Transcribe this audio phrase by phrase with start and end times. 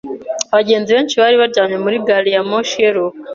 [0.51, 3.19] Abagenzi benshi bari baryamye muri gari ya moshi iheruka.